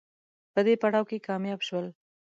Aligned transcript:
په 0.53 0.59
دې 0.65 0.73
پړاو 0.81 1.07
کې 1.09 1.23
کامیاب 1.27 1.59
شول 1.67 1.85